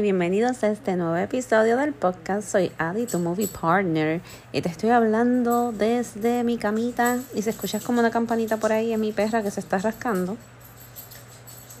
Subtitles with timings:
[0.00, 2.48] bienvenidos a este nuevo episodio del podcast.
[2.48, 7.18] Soy Adi, tu movie partner, y te estoy hablando desde mi camita.
[7.34, 10.38] Y se escucha como una campanita por ahí, en mi perra que se está rascando,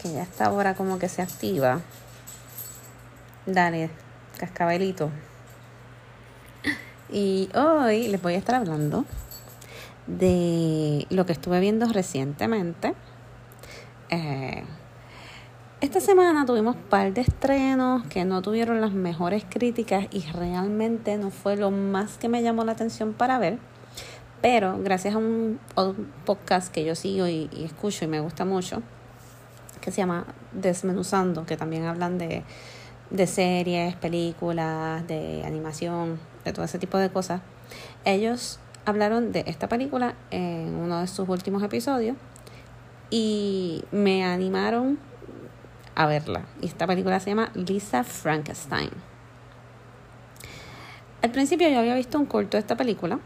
[0.02, 1.80] que ya está ahora como que se activa.
[3.46, 3.88] Dale,
[4.38, 5.10] cascabelito.
[7.08, 9.06] Y hoy les voy a estar hablando
[10.06, 12.94] de lo que estuve viendo recientemente.
[14.10, 14.64] Eh,
[15.80, 21.16] esta semana tuvimos un par de estrenos que no tuvieron las mejores críticas y realmente
[21.16, 23.58] no fue lo más que me llamó la atención para ver.
[24.42, 25.58] Pero gracias a un,
[26.26, 28.82] podcast que yo sigo y, escucho y me gusta mucho,
[29.80, 32.44] que se llama Desmenuzando, que también hablan de,
[33.26, 37.40] series, películas, de animación, de todo ese tipo de cosas.
[38.04, 42.16] Ellos hablaron de esta película en uno de sus últimos episodios
[43.10, 44.98] y me animaron
[46.00, 46.46] a verla.
[46.62, 48.88] Y esta película se llama Lisa Frankenstein.
[51.20, 53.18] Al principio yo había visto un corto de esta película,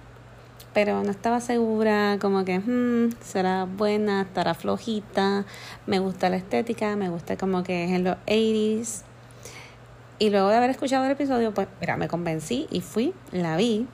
[0.73, 5.45] pero no estaba segura, como que hmm, será buena, estará flojita,
[5.87, 9.03] me gusta la estética, me gusta como que es en los 80s.
[10.19, 13.87] Y luego de haber escuchado el episodio, pues mira, me convencí y fui, la vi.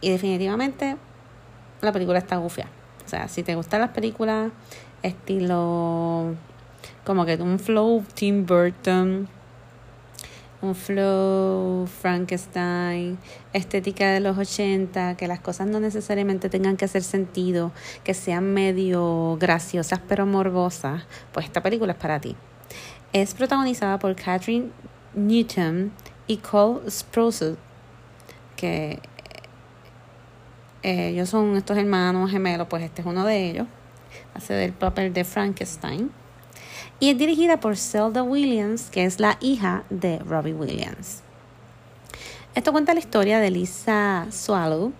[0.00, 0.96] Y definitivamente
[1.80, 2.66] la película está gufia.
[3.06, 4.50] O sea, si te gustan las películas
[5.04, 6.34] estilo
[7.04, 9.28] como que un flow Tim Burton,
[10.60, 13.18] un flow Frankenstein,
[13.52, 17.72] estética de los 80, que las cosas no necesariamente tengan que hacer sentido,
[18.04, 22.36] que sean medio graciosas pero morbosas, pues esta película es para ti.
[23.12, 24.70] Es protagonizada por Catherine
[25.14, 25.92] Newton
[26.26, 27.56] y Cole Sprouse,
[28.56, 29.00] que
[30.82, 33.66] eh, ellos son estos hermanos gemelos, pues este es uno de ellos,
[34.34, 36.10] hace del papel de Frankenstein
[37.00, 41.22] y es dirigida por Zelda Williams, que es la hija de Robbie Williams.
[42.54, 44.92] Esto cuenta la historia de Lisa Swallow.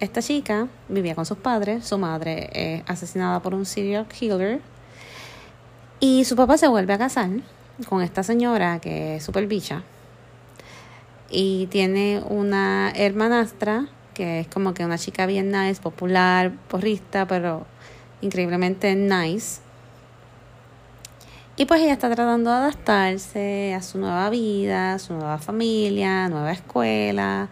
[0.00, 4.60] Esta chica vivía con sus padres, su madre es asesinada por un serial killer
[6.00, 7.30] y su papá se vuelve a casar
[7.88, 9.82] con esta señora que es super bicha
[11.30, 17.66] y tiene una hermanastra que es como que una chica bien nice, popular, porrista, pero
[18.20, 19.60] increíblemente nice
[21.58, 26.28] y pues ella está tratando de adaptarse a su nueva vida, a su nueva familia,
[26.28, 27.48] nueva escuela,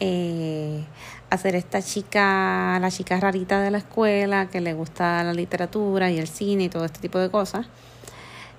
[0.00, 0.84] eh,
[1.30, 6.10] a ser esta chica, la chica rarita de la escuela que le gusta la literatura
[6.10, 7.66] y el cine y todo este tipo de cosas.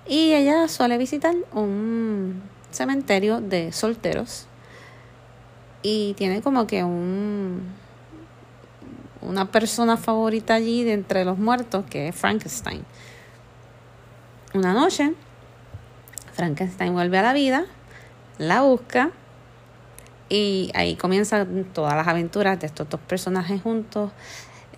[0.08, 2.42] Y ella suele visitar un
[2.72, 4.48] cementerio de solteros
[5.82, 7.74] y tiene como que un
[9.22, 12.86] una persona favorita allí de entre los muertos que es Frankenstein.
[14.56, 15.12] Una noche,
[16.32, 17.66] Frankenstein vuelve a la vida,
[18.38, 19.12] la busca
[20.30, 24.12] y ahí comienzan todas las aventuras de estos dos personajes juntos,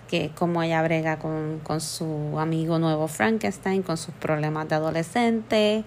[0.07, 5.83] que como ella brega con, con su amigo nuevo Frankenstein, con sus problemas de adolescente,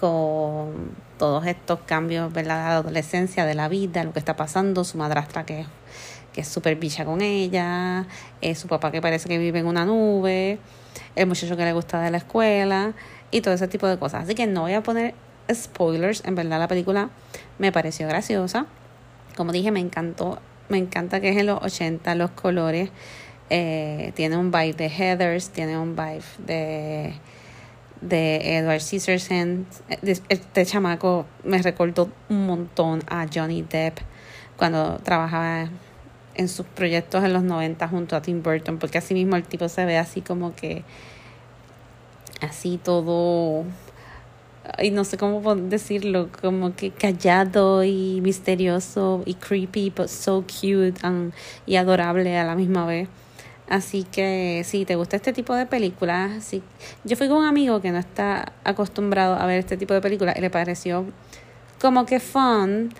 [0.00, 4.98] con todos estos cambios de la adolescencia, de la vida, lo que está pasando, su
[4.98, 5.64] madrastra que,
[6.32, 8.04] que es súper bicha con ella,
[8.40, 10.58] eh, su papá que parece que vive en una nube,
[11.16, 12.92] el muchacho que le gusta de la escuela
[13.30, 14.24] y todo ese tipo de cosas.
[14.24, 15.14] Así que no voy a poner
[15.52, 17.10] spoilers, en verdad la película
[17.58, 18.66] me pareció graciosa.
[19.36, 22.90] Como dije, me encantó, me encanta que es en los 80, los colores.
[23.50, 27.14] Eh, tiene un vibe de Heathers, tiene un vibe de,
[28.00, 29.82] de Edward Scissorhands.
[30.28, 33.98] Este chamaco me recordó un montón a Johnny Depp
[34.56, 35.68] cuando trabajaba
[36.34, 39.68] en sus proyectos en los 90 junto a Tim Burton, porque así mismo el tipo
[39.68, 40.84] se ve así como que,
[42.40, 43.64] así todo,
[44.78, 50.94] y no sé cómo decirlo, como que callado y misterioso y creepy, but so cute
[51.66, 53.08] y adorable a la misma vez.
[53.68, 56.62] Así que si te gusta este tipo de películas, sí.
[57.04, 60.36] yo fui con un amigo que no está acostumbrado a ver este tipo de películas
[60.36, 61.06] y le pareció
[61.80, 62.90] como que fun,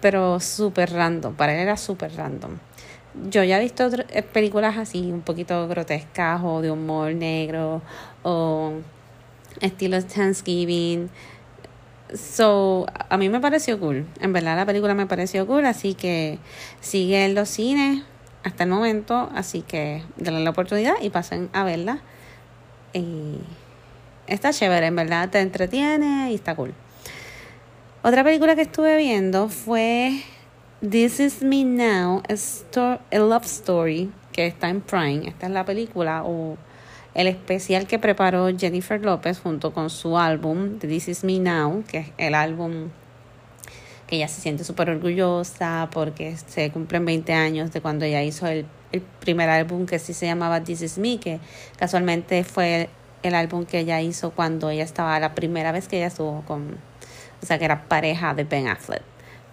[0.00, 1.34] pero súper random.
[1.34, 2.58] Para él era súper random
[3.30, 7.82] yo ya he visto eh, películas así, un poquito grotescas o de humor negro
[8.22, 8.72] o
[9.60, 11.10] estilo Thanksgiving.
[12.14, 14.06] So, a mí me pareció cool.
[14.20, 16.38] En verdad la película me pareció cool, así que
[16.80, 18.04] sigue en los cines
[18.44, 22.00] hasta el momento, así que denle la oportunidad y pasen a verla.
[22.94, 23.38] Y
[24.26, 26.72] está chévere, en verdad te entretiene y está cool.
[28.02, 30.22] Otra película que estuve viendo fue
[30.80, 35.26] This Is Me Now, a, a Love Story, que está en Prime.
[35.26, 36.56] Esta es la película o
[37.14, 41.98] el especial que preparó Jennifer López junto con su álbum This Is Me Now, que
[41.98, 42.90] es el álbum
[44.06, 48.46] que ella se siente súper orgullosa porque se cumplen 20 años de cuando ella hizo
[48.46, 48.64] el,
[49.18, 51.40] primer álbum que sí se llamaba This Is Me, que
[51.76, 52.88] casualmente fue
[53.24, 56.78] el, álbum que ella hizo cuando ella estaba, la primera vez que ella estuvo con,
[57.42, 59.02] o sea, que era pareja de Ben Affleck.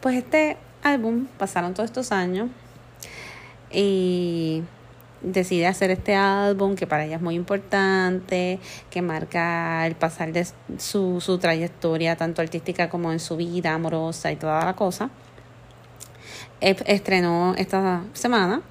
[0.01, 2.49] Pues este álbum pasaron todos estos años
[3.71, 4.63] y
[5.21, 8.59] decide hacer este álbum que para ella es muy importante,
[8.89, 10.47] que marca el pasar de
[10.77, 15.09] su, su trayectoria tanto artística como en su vida amorosa y toda la cosa.
[16.61, 18.61] Estrenó esta semana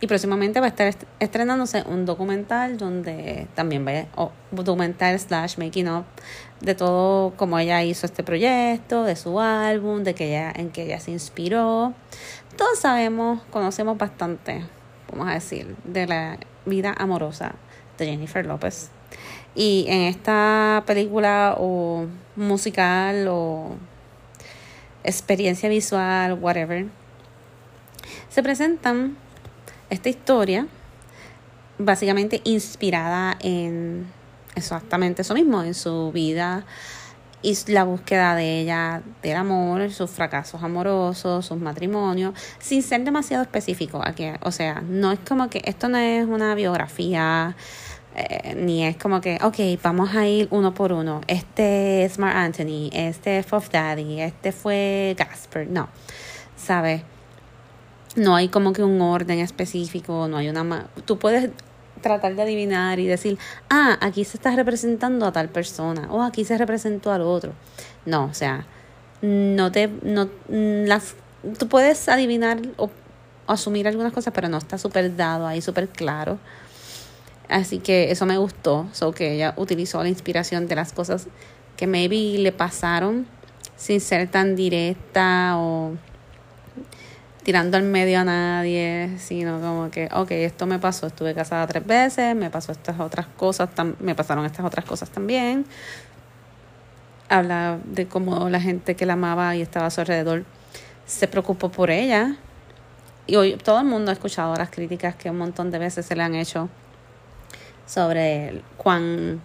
[0.00, 5.88] y próximamente va a estar estrenándose un documental donde también va a, documental slash making
[5.88, 6.04] up
[6.62, 10.84] de todo como ella hizo este proyecto, de su álbum, de que ella, en que
[10.84, 11.92] ella se inspiró.
[12.56, 14.64] Todos sabemos, conocemos bastante
[15.12, 17.54] vamos a decir, de la vida amorosa
[17.98, 18.90] de Jennifer López.
[19.54, 23.76] Y en esta película o musical o
[25.04, 26.86] experiencia visual, whatever,
[28.30, 29.16] se presentan
[29.90, 30.66] esta historia
[31.78, 34.06] básicamente inspirada en
[34.54, 36.64] exactamente eso mismo, en su vida
[37.42, 43.42] y la búsqueda de ella del amor, sus fracasos amorosos, sus matrimonios, sin ser demasiado
[43.42, 44.00] específico.
[44.04, 47.56] Aquí, o sea, no es como que esto no es una biografía,
[48.14, 51.20] eh, ni es como que, ok, vamos a ir uno por uno.
[51.26, 55.68] Este es Mark Anthony, este es Puff Daddy, este fue Gasper.
[55.68, 55.88] No,
[56.56, 57.02] ¿sabes?
[58.14, 60.86] No hay como que un orden específico, no hay una...
[61.06, 61.50] Tú puedes
[62.02, 63.38] tratar de adivinar y decir,
[63.70, 67.52] ah, aquí se está representando a tal persona o aquí se representó al otro.
[68.04, 68.66] No, o sea,
[69.22, 71.14] no te, no, las,
[71.58, 72.90] tú puedes adivinar o,
[73.46, 76.38] asumir algunas cosas, pero no está súper dado ahí, súper claro.
[77.48, 81.28] Así que eso me gustó, so que ella utilizó la inspiración de las cosas
[81.76, 83.26] que maybe le pasaron
[83.76, 85.92] sin ser tan directa o
[87.42, 91.84] tirando al medio a nadie, sino como que, ok, esto me pasó, estuve casada tres
[91.84, 93.68] veces, me pasó estas otras cosas,
[94.00, 95.66] me pasaron estas otras cosas también.
[97.28, 100.44] Habla de cómo la gente que la amaba y estaba a su alrededor
[101.06, 102.36] se preocupó por ella.
[103.26, 106.14] Y hoy todo el mundo ha escuchado las críticas que un montón de veces se
[106.14, 106.68] le han hecho
[107.86, 109.40] sobre cuán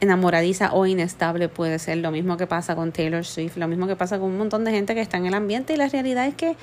[0.00, 1.98] enamoradiza o inestable puede ser.
[1.98, 4.72] Lo mismo que pasa con Taylor Swift, lo mismo que pasa con un montón de
[4.72, 6.56] gente que está en el ambiente y la realidad es que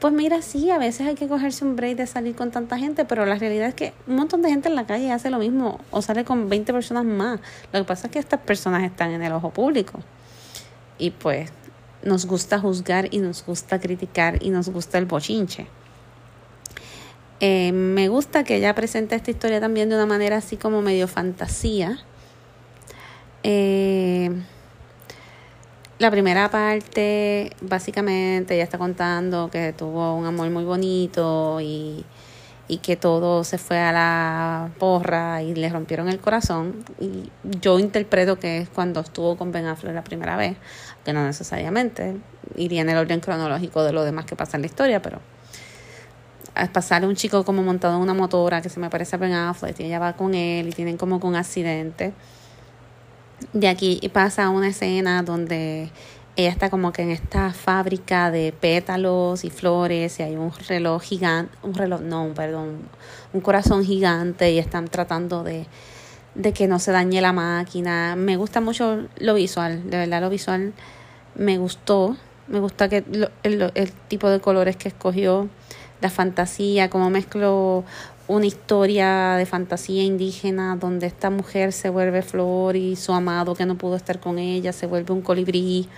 [0.00, 3.04] pues mira, sí, a veces hay que cogerse un break de salir con tanta gente,
[3.04, 5.78] pero la realidad es que un montón de gente en la calle hace lo mismo
[5.90, 7.38] o sale con 20 personas más.
[7.70, 10.00] Lo que pasa es que estas personas están en el ojo público.
[10.96, 11.52] Y pues
[12.02, 15.66] nos gusta juzgar y nos gusta criticar y nos gusta el bochinche.
[17.40, 21.08] Eh, me gusta que ella presente esta historia también de una manera así como medio
[21.08, 21.98] fantasía.
[23.42, 24.30] Eh,
[26.00, 32.06] la primera parte, básicamente, ella está contando que tuvo un amor muy bonito y,
[32.68, 36.86] y que todo se fue a la porra y le rompieron el corazón.
[36.98, 37.30] Y
[37.60, 40.56] yo interpreto que es cuando estuvo con Ben Affleck la primera vez,
[41.04, 42.16] que no necesariamente
[42.56, 45.20] iría en el orden cronológico de lo demás que pasa en la historia, pero
[46.54, 49.34] al pasar un chico como montado en una motora que se me parece a Ben
[49.34, 52.14] Affleck y ella va con él y tienen como un accidente
[53.52, 55.90] de aquí pasa una escena donde
[56.36, 61.02] ella está como que en esta fábrica de pétalos y flores y hay un reloj
[61.02, 62.78] gigante, un reloj, no, perdón,
[63.32, 65.66] un corazón gigante y están tratando de,
[66.34, 68.16] de que no se dañe la máquina.
[68.16, 70.72] Me gusta mucho lo visual, de verdad lo visual
[71.34, 72.16] me gustó,
[72.48, 73.04] me gusta que
[73.42, 75.48] el, el tipo de colores que escogió,
[76.00, 77.84] la fantasía, cómo mezcló
[78.28, 83.66] una historia de fantasía indígena donde esta mujer se vuelve flor y su amado que
[83.66, 85.88] no pudo estar con ella se vuelve un colibrí.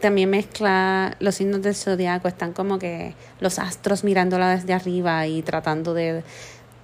[0.00, 5.42] También mezcla los signos del zodiaco, están como que los astros mirándola desde arriba y
[5.42, 6.24] tratando de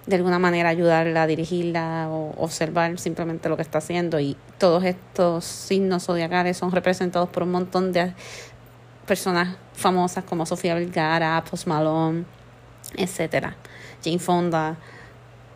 [0.06, 5.44] de alguna manera ayudarla dirigirla o observar simplemente lo que está haciendo y todos estos
[5.44, 8.12] signos zodiacales son representados por un montón de
[9.10, 12.24] personas famosas como Sofía Vergara, Post Malone,
[12.96, 13.56] etcétera.
[14.04, 14.76] Jane Fonda.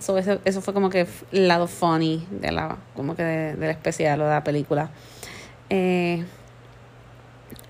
[0.01, 3.71] So, eso, eso fue como que el lado funny de la, como que de, del
[3.71, 4.91] especial o de la película.
[5.71, 6.25] Eh,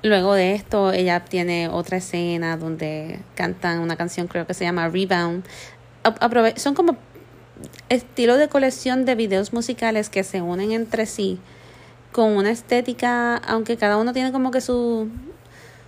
[0.03, 4.89] luego de esto, ella tiene otra escena donde cantan una canción, creo que se llama
[4.89, 5.45] Rebound.
[6.57, 6.97] son como
[7.91, 11.41] estilo de colección de videos musicales que se unen entre sí
[12.11, 15.11] con una estética, aunque cada uno tiene como que su,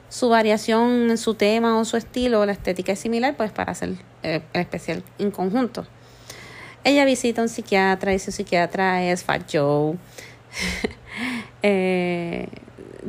[0.08, 3.94] su variación en su tema o su estilo, la estética es similar, pues para hacer
[4.22, 5.86] eh, el especial en conjunto.
[6.84, 9.96] ella visita a un psiquiatra y su psiquiatra es Fat Joe.
[11.62, 12.48] eh,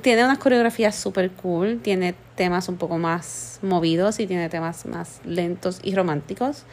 [0.02, 5.20] tiene unas coreografías super cool, tiene temas un poco más movidos y tiene temas más
[5.26, 6.64] lentos y románticos.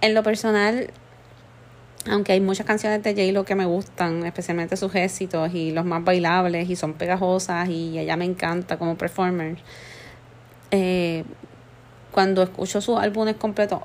[0.00, 0.90] En lo personal,
[2.08, 6.04] aunque hay muchas canciones de J-Lo que me gustan, especialmente sus éxitos y los más
[6.04, 9.58] bailables y son pegajosas y ella me encanta como performer,
[10.70, 11.24] eh,
[12.10, 13.80] cuando escucho sus álbumes completos,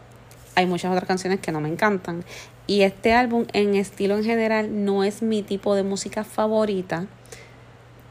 [0.56, 2.24] hay muchas otras canciones que no me encantan.
[2.68, 7.08] Y este álbum en estilo en general no es mi tipo de música favorita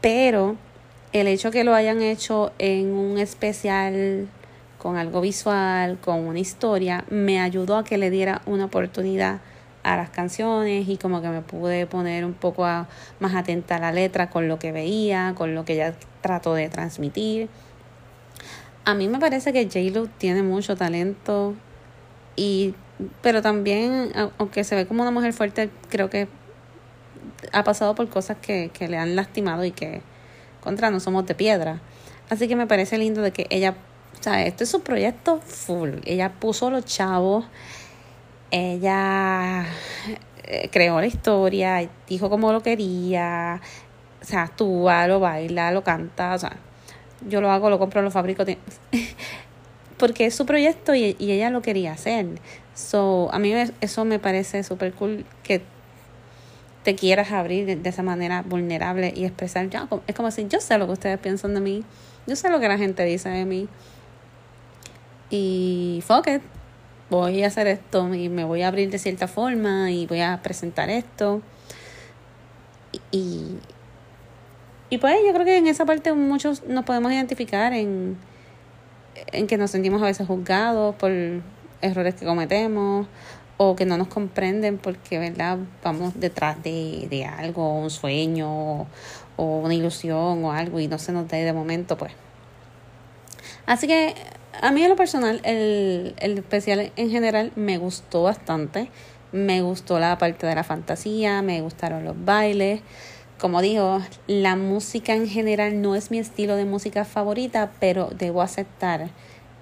[0.05, 0.55] pero
[1.13, 4.27] el hecho que lo hayan hecho en un especial
[4.77, 9.41] con algo visual, con una historia, me ayudó a que le diera una oportunidad
[9.85, 13.91] a las canciones y como que me pude poner un poco más atenta a la
[13.91, 17.49] letra con lo que veía, con lo que ella trató de transmitir.
[18.83, 21.53] A mí me parece que J-Lo tiene mucho talento
[22.35, 22.73] y
[23.21, 26.27] pero también aunque se ve como una mujer fuerte, creo que
[27.51, 30.01] ha pasado por cosas que, que le han lastimado y que
[30.61, 31.79] contra no somos de piedra.
[32.29, 33.75] Así que me parece lindo de que ella,
[34.19, 35.99] o sea, este es su proyecto full.
[36.05, 37.45] Ella puso los chavos,
[38.55, 39.65] ella
[40.43, 43.61] eh, creó la historia, dijo cómo lo quería,
[44.21, 46.55] o sea, actúa, lo baila, lo canta, o sea,
[47.27, 48.45] yo lo hago, lo compro, lo fabrico.
[49.97, 52.27] Porque es su proyecto y, y ella lo quería hacer.
[52.73, 55.61] So, a mí eso me parece súper cool que
[56.83, 60.77] te quieras abrir de, esa manera vulnerable y expresar, ya, es como si yo sé
[60.77, 61.83] lo que ustedes piensan de mí,
[62.27, 63.67] yo sé lo que la gente dice de mí.
[65.29, 66.41] Y fuck it,
[67.09, 70.41] voy a hacer esto y me voy a abrir de cierta forma y voy a
[70.41, 71.41] presentar esto.
[73.11, 73.57] Y,
[74.89, 78.17] y pues yo creo que en esa parte muchos nos podemos identificar en,
[79.31, 81.11] en que nos sentimos a veces juzgados por
[81.81, 83.07] errores que cometemos
[83.57, 85.57] o que no nos comprenden porque, ¿verdad?
[85.83, 88.87] Vamos detrás de, de algo, un sueño
[89.37, 92.24] o una ilusión o algo y no se nos da de momento, pues.
[93.65, 94.15] Así que
[94.61, 98.89] a mí en lo personal, el, el especial en general me gustó bastante.
[99.31, 102.81] Me gustó la parte de la fantasía, me gustaron los bailes.
[103.39, 108.41] Como digo, la música en general no es mi estilo de música favorita, pero debo
[108.41, 109.09] aceptar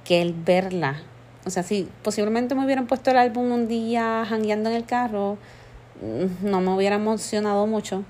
[0.03, 1.01] que el verla
[1.45, 5.37] o sea, si posiblemente me hubieran puesto el álbum un día jangueando en el carro,
[6.41, 8.03] no me hubiera emocionado mucho.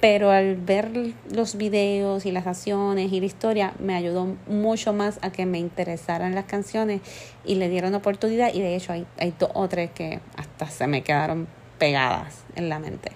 [0.00, 0.90] Pero al ver
[1.30, 5.58] los videos y las acciones y la historia, me ayudó mucho más a que me
[5.58, 7.02] interesaran las canciones
[7.44, 8.54] y le dieron oportunidad.
[8.54, 12.68] Y de hecho, hay, hay dos o tres que hasta se me quedaron pegadas en
[12.68, 13.12] la mente.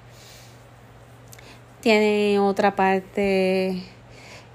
[1.81, 3.83] Tiene otra parte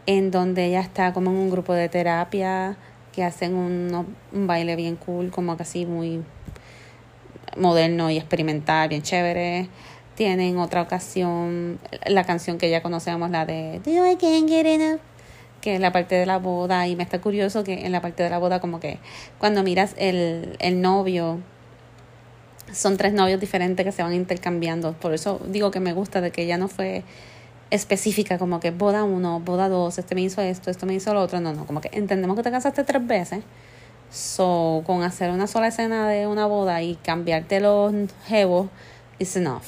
[0.06, 2.78] en donde ella está como en un grupo de terapia
[3.12, 6.24] que hacen un, un baile bien cool, como casi muy
[7.58, 9.70] moderno y experimental, bien chévere.
[10.16, 15.00] Tienen otra ocasión, la canción que ya conocemos, la de Do I Can't Get Enough,
[15.62, 18.24] que es la parte de la boda, y me está curioso que en la parte
[18.24, 19.00] de la boda, como que
[19.38, 21.40] cuando miras el, el novio,
[22.74, 24.94] son tres novios diferentes que se van intercambiando.
[24.94, 27.04] Por eso digo que me gusta de que ya no fue
[27.72, 31.22] específica, como que boda uno, boda dos, este me hizo esto, esto me hizo lo
[31.22, 31.40] otro.
[31.40, 33.40] No, no, como que entendemos que te casaste tres veces.
[34.12, 37.94] So, con hacer una sola escena de una boda y cambiarte los
[38.26, 38.70] jevos
[39.20, 39.64] is enough.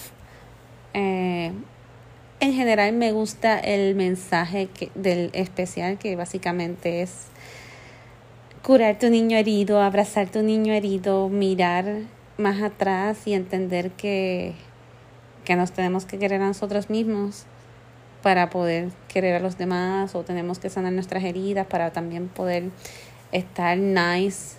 [0.93, 1.51] Eh,
[2.39, 7.27] en general me gusta el mensaje que, del especial que básicamente es
[8.63, 11.99] curar tu niño herido, abrazar tu niño herido, mirar
[12.37, 14.53] más atrás y entender que,
[15.45, 17.45] que nos tenemos que querer a nosotros mismos
[18.23, 22.71] para poder querer a los demás o tenemos que sanar nuestras heridas para también poder
[23.31, 24.57] estar nice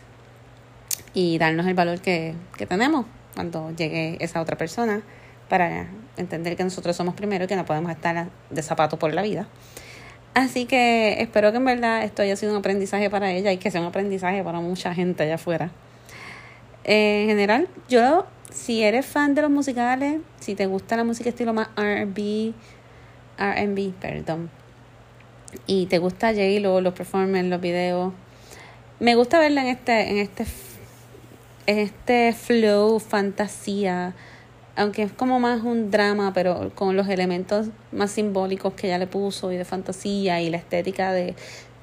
[1.14, 5.02] y darnos el valor que, que tenemos cuando llegue esa otra persona
[5.48, 5.86] para
[6.16, 9.46] entender que nosotros somos primero y que no podemos estar de zapato por la vida.
[10.34, 13.70] Así que espero que en verdad esto haya sido un aprendizaje para ella y que
[13.70, 15.70] sea un aprendizaje para mucha gente allá afuera.
[16.84, 21.52] en general, yo, si eres fan de los musicales, si te gusta la música estilo
[21.52, 22.54] más RB,
[23.38, 24.50] RB, perdón.
[25.66, 28.14] Y te gusta J-Lo, los performances, los videos.
[29.02, 30.46] Me gusta verla en este, en este,
[31.66, 34.14] en este flow, fantasía.
[34.76, 39.08] Aunque es como más un drama, pero con los elementos más simbólicos que ella le
[39.08, 41.34] puso y de fantasía y la estética de.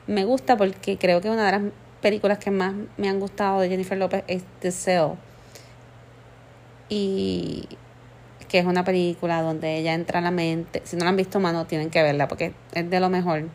[0.07, 1.61] Me gusta porque creo que una de las
[2.01, 5.15] películas que más me han gustado de Jennifer López es The Cell.
[6.87, 7.67] Y
[8.47, 10.83] que es una película donde ella entra a la mente.
[10.85, 13.49] Si no la han visto, mano, tienen que verla porque es de lo mejor.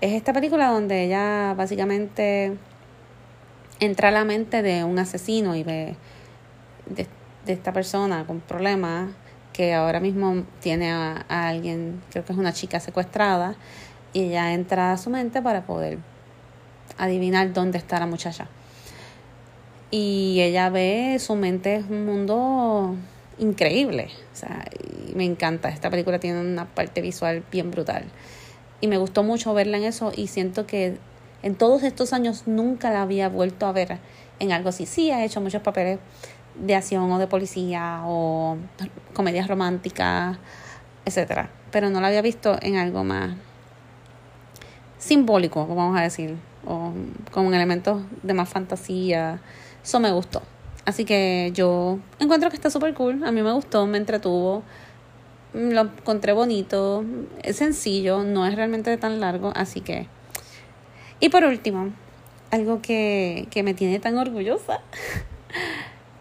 [0.00, 2.56] Es esta película donde ella básicamente
[3.80, 5.96] entra a la mente de un asesino y ve
[6.86, 7.06] de
[7.52, 9.10] esta persona con problemas
[9.52, 13.56] que ahora mismo tiene a, a, alguien, creo que es una chica secuestrada,
[14.12, 15.98] y ella entra a su mente para poder
[16.98, 18.48] adivinar dónde está la muchacha.
[19.90, 22.94] Y ella ve, su mente es un mundo
[23.38, 24.08] increíble.
[24.32, 24.64] O sea,
[25.14, 25.68] me encanta.
[25.68, 28.04] Esta película tiene una parte visual bien brutal.
[28.80, 30.96] Y me gustó mucho verla en eso y siento que
[31.42, 33.98] en todos estos años nunca la había vuelto a ver
[34.38, 34.86] en algo así.
[34.86, 35.98] Sí, ha hecho muchos papeles
[36.54, 38.56] de acción o de policía o
[39.14, 40.38] comedias románticas,
[41.04, 43.34] etcétera, pero no la había visto en algo más
[44.98, 46.92] simbólico, vamos a decir, o
[47.30, 49.40] con elementos de más fantasía.
[49.82, 50.42] Eso me gustó.
[50.84, 53.24] Así que yo encuentro que está súper cool.
[53.24, 54.62] A mí me gustó, me entretuvo.
[55.52, 57.04] Lo encontré bonito.
[57.42, 59.52] Es sencillo, no es realmente tan largo.
[59.54, 60.06] Así que.
[61.20, 61.92] Y por último,
[62.50, 64.80] algo que, que me tiene tan orgullosa.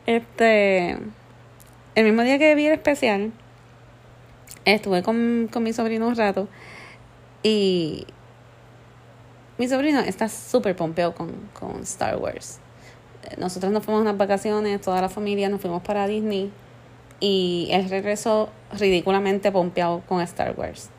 [0.06, 0.98] Este.
[1.94, 3.32] El mismo día que vi el especial,
[4.66, 6.48] estuve con, con mi sobrino un rato.
[7.44, 8.08] Y.
[9.60, 12.60] Mi sobrino está súper pompeado con, con Star Wars
[13.38, 16.52] nosotros nos fuimos unas vacaciones, toda la familia nos fuimos para Disney
[17.20, 20.90] y él regresó ridículamente pompeado con Star Wars.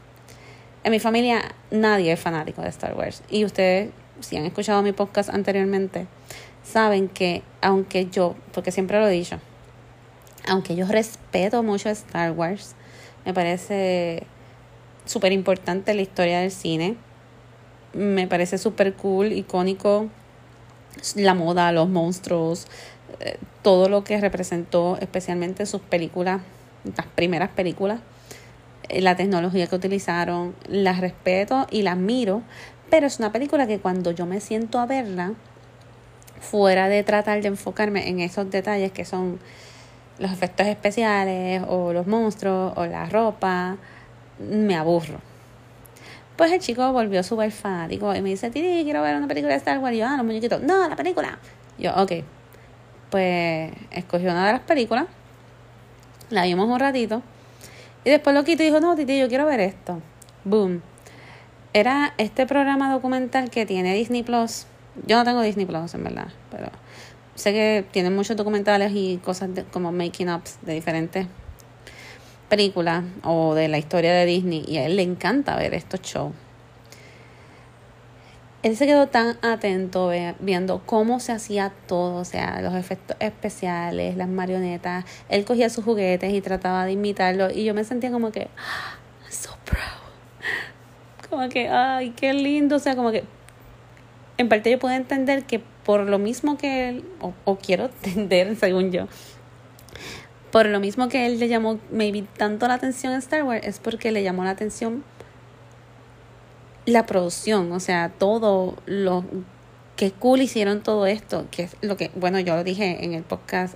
[0.84, 4.92] En mi familia nadie es fanático de Star Wars y ustedes, si han escuchado mi
[4.92, 6.06] podcast anteriormente,
[6.62, 9.38] saben que aunque yo, porque siempre lo he dicho,
[10.46, 12.74] aunque yo respeto mucho Star Wars,
[13.24, 14.24] me parece
[15.04, 16.96] súper importante la historia del cine,
[17.92, 20.08] me parece súper cool, icónico
[21.14, 22.66] la moda, los monstruos,
[23.20, 26.40] eh, todo lo que representó especialmente sus películas,
[26.96, 28.00] las primeras películas,
[28.88, 32.42] eh, la tecnología que utilizaron, las respeto y las miro,
[32.90, 35.34] pero es una película que cuando yo me siento a verla,
[36.40, 39.38] fuera de tratar de enfocarme en esos detalles que son
[40.18, 43.76] los efectos especiales o los monstruos o la ropa,
[44.38, 45.20] me aburro.
[46.36, 49.58] Pues el chico volvió súper fanático y me dice, Titi, quiero ver una película de
[49.58, 49.94] Star Wars.
[49.94, 50.62] Y yo, ah, los muñequitos.
[50.62, 51.38] No, la película.
[51.78, 52.12] yo, ok.
[53.10, 55.06] Pues escogió una de las películas.
[56.30, 57.22] La vimos un ratito.
[58.04, 60.00] Y después lo quito y dijo, no, Titi, yo quiero ver esto.
[60.44, 60.82] Boom.
[61.72, 64.66] Era este programa documental que tiene Disney Plus.
[65.06, 66.28] Yo no tengo Disney Plus, en verdad.
[66.50, 66.70] Pero
[67.34, 71.26] sé que tienen muchos documentales y cosas como making ups de diferentes
[72.50, 76.32] película o de la historia de Disney y a él le encanta ver estos shows.
[78.62, 84.16] Él se quedó tan atento viendo cómo se hacía todo, o sea, los efectos especiales,
[84.16, 85.06] las marionetas.
[85.30, 88.98] Él cogía sus juguetes y trataba de imitarlo y yo me sentía como que, ah,
[89.30, 91.30] so proud.
[91.30, 93.24] Como que, ay, qué lindo, o sea, como que
[94.36, 98.56] en parte yo puedo entender que por lo mismo que él, o, o quiero entender
[98.56, 99.06] según yo,
[100.50, 103.78] por lo mismo que él le llamó maybe tanto la atención a Star Wars, es
[103.78, 105.02] porque le llamó la atención
[106.90, 109.24] la producción, o sea, todo lo
[109.96, 113.22] que cool hicieron todo esto, que es lo que, bueno, yo lo dije en el
[113.22, 113.74] podcast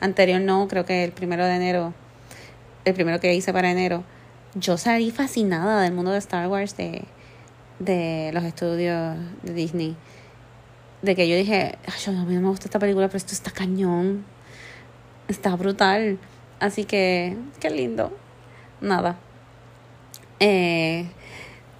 [0.00, 1.94] anterior, no, creo que el primero de enero,
[2.84, 4.04] el primero que hice para enero,
[4.54, 7.04] yo salí fascinada del mundo de Star Wars, de,
[7.78, 9.96] de los estudios de Disney,
[11.02, 13.50] de que yo dije, Ay, a mí no me gusta esta película, pero esto está
[13.50, 14.24] cañón
[15.28, 16.18] está brutal.
[16.58, 18.16] Así que, qué lindo.
[18.80, 19.18] Nada.
[20.40, 20.77] Eh,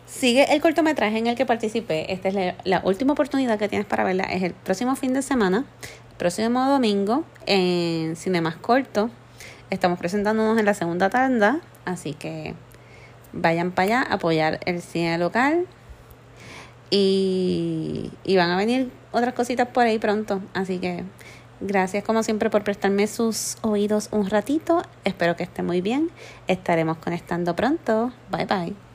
[0.08, 2.12] sigue el cortometraje en el que participé.
[2.12, 4.24] Esta es la, última oportunidad que tienes para verla.
[4.24, 5.64] Es el próximo fin de semana,
[6.16, 9.10] próximo domingo, en Cine Más Corto.
[9.70, 11.60] Estamos presentándonos en la segunda tanda.
[11.84, 12.54] Así que
[13.32, 15.66] vayan para allá a apoyar el cine local.
[16.90, 20.40] Y, y van a venir otras cositas por ahí pronto.
[20.54, 21.04] Así que
[21.60, 24.82] Gracias como siempre por prestarme sus oídos un ratito.
[25.04, 26.10] Espero que esté muy bien.
[26.46, 28.12] Estaremos conectando pronto.
[28.30, 28.87] Bye bye.